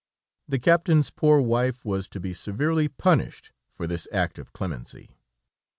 The 0.47 0.57
captain's 0.57 1.11
poor 1.11 1.39
wife 1.39 1.85
was 1.85 2.09
to 2.09 2.19
be 2.19 2.33
severely 2.33 2.87
punished 2.87 3.51
for 3.69 3.85
this 3.85 4.07
act 4.11 4.39
of 4.39 4.51
clemency. 4.51 5.11